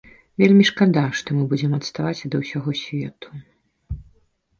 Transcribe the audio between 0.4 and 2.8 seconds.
Вельмі шкада, што мы будзем адставаць ад усяго